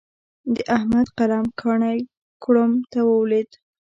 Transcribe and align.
د 0.53 0.55
احمد 0.77 1.07
قلم 1.17 1.45
کاڼی 1.59 1.99
کوړم 2.43 2.71
ته 2.91 2.99
ولوېد. 3.05 3.49